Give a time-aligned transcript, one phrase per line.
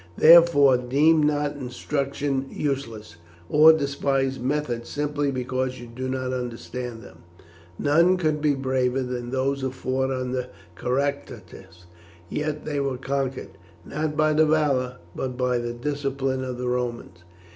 [0.17, 3.17] Therefore deem not instruction useless,
[3.49, 7.19] or despise methods simply because you do not understand them.
[7.77, 11.85] None could be braver than those who fought under Caractacus,
[12.29, 17.19] yet they were conquered, not by the valour, but by the discipline of the Romans.